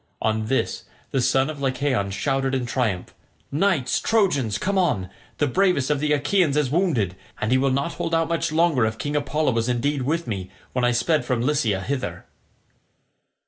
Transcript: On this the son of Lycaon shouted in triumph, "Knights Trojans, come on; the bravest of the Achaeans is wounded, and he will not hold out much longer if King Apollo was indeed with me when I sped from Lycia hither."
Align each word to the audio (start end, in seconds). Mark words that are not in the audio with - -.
On 0.19 0.47
this 0.47 0.85
the 1.11 1.21
son 1.21 1.47
of 1.47 1.61
Lycaon 1.61 2.09
shouted 2.09 2.55
in 2.55 2.65
triumph, 2.65 3.13
"Knights 3.51 3.99
Trojans, 3.99 4.57
come 4.57 4.75
on; 4.75 5.11
the 5.37 5.45
bravest 5.45 5.91
of 5.91 5.99
the 5.99 6.11
Achaeans 6.11 6.57
is 6.57 6.71
wounded, 6.71 7.15
and 7.39 7.51
he 7.51 7.59
will 7.59 7.69
not 7.69 7.93
hold 7.93 8.15
out 8.15 8.27
much 8.27 8.51
longer 8.51 8.83
if 8.87 8.97
King 8.97 9.15
Apollo 9.15 9.51
was 9.51 9.69
indeed 9.69 10.01
with 10.01 10.25
me 10.25 10.49
when 10.73 10.83
I 10.83 10.89
sped 10.91 11.23
from 11.23 11.41
Lycia 11.41 11.81
hither." 11.81 12.25